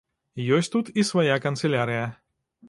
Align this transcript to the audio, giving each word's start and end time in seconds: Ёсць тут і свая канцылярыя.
Ёсць 0.55 0.69
тут 0.75 0.89
і 1.01 1.03
свая 1.09 1.37
канцылярыя. 1.45 2.09